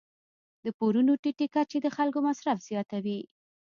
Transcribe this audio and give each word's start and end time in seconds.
د 0.63 0.67
پورونو 0.77 1.13
ټیټې 1.21 1.47
کچې 1.55 1.77
د 1.81 1.87
خلکو 1.97 2.19
مصرف 2.27 2.57
زیاتوي. 2.69 3.19